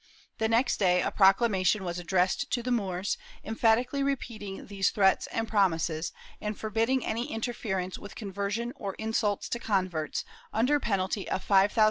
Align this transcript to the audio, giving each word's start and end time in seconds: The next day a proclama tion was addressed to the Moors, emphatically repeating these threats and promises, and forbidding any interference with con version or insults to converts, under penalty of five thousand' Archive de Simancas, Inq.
The 0.39 0.47
next 0.47 0.77
day 0.77 1.03
a 1.03 1.11
proclama 1.11 1.63
tion 1.63 1.83
was 1.83 1.99
addressed 1.99 2.49
to 2.49 2.63
the 2.63 2.71
Moors, 2.71 3.19
emphatically 3.45 4.01
repeating 4.01 4.65
these 4.65 4.89
threats 4.89 5.27
and 5.27 5.47
promises, 5.47 6.11
and 6.41 6.57
forbidding 6.57 7.05
any 7.05 7.31
interference 7.31 7.99
with 7.99 8.15
con 8.15 8.31
version 8.31 8.73
or 8.75 8.95
insults 8.95 9.47
to 9.49 9.59
converts, 9.59 10.25
under 10.51 10.79
penalty 10.79 11.29
of 11.29 11.43
five 11.43 11.43
thousand' 11.43 11.51
Archive 11.53 11.69
de 11.69 11.71
Simancas, 11.71 11.75
Inq. 11.75 11.79